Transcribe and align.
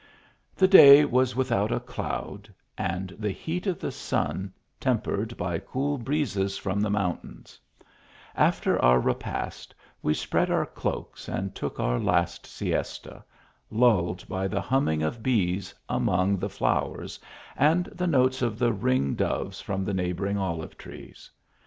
The 0.55 0.67
day 0.67 1.05
was 1.05 1.35
without 1.35 1.71
a 1.71 1.79
cloud, 1.79 2.51
and 2.75 3.11
the 3.19 3.29
heat 3.29 3.67
of 3.67 3.77
the 3.77 3.91
sun 3.91 4.51
tempered 4.79 5.37
by 5.37 5.59
cool 5.59 5.99
breezes 5.99 6.57
from 6.57 6.81
the 6.81 6.89
mountains; 6.89 7.59
af 8.35 8.59
ter 8.61 8.79
our 8.79 8.99
repast, 8.99 9.75
we 10.01 10.15
spread 10.15 10.49
our 10.49 10.65
cloaks 10.65 11.29
and 11.29 11.53
took 11.53 11.79
our 11.79 11.99
last 11.99 12.47
siesta, 12.47 13.23
lulled 13.69 14.27
by 14.27 14.47
the 14.47 14.59
humming 14.61 15.03
of 15.03 15.21
bees 15.21 15.71
among 15.87 16.39
the 16.39 16.49
flowers, 16.49 17.19
and 17.55 17.85
the 17.93 18.07
notes 18.07 18.41
of 18.41 18.57
the 18.57 18.73
ring 18.73 19.13
doves 19.13 19.61
from 19.61 19.85
the 19.85 19.93
neighbouring 19.93 20.35
olive 20.39 20.79
trees. 20.79 21.29